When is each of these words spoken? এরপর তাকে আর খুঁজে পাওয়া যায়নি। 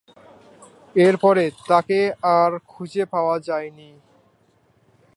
এরপর 0.95 1.35
তাকে 1.67 1.99
আর 2.37 2.51
খুঁজে 2.67 3.03
পাওয়া 3.05 3.35
যায়নি। 3.39 3.89